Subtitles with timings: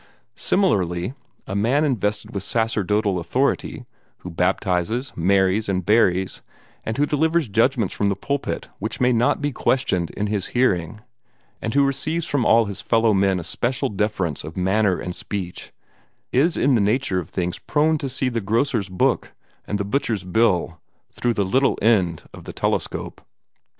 [0.33, 1.13] Similarly,
[1.45, 3.85] a man invested with sacerdotal authority,
[4.21, 6.41] who baptizes, marries, and buries,
[6.87, 11.01] who delivers judgments from the pulpit which may not be questioned in his hearing,
[11.61, 15.71] and who receives from all his fellow men a special deference of manner and speech,
[16.31, 19.33] is in the nature of things prone to see the grocer's book
[19.67, 20.81] and the butcher's bill
[21.11, 23.21] through the little end of the telescope.